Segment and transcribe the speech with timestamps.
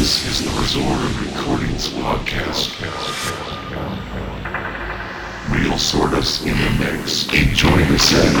[0.00, 2.72] This is the Resort of Recordings podcast.
[5.54, 7.28] Real Sortus in the mix.
[7.34, 8.34] Enjoy the set.